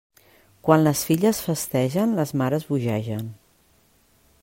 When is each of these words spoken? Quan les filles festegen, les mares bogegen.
Quan 0.67 0.85
les 0.87 1.03
filles 1.09 1.43
festegen, 1.49 2.17
les 2.21 2.35
mares 2.43 2.69
bogegen. 2.73 3.29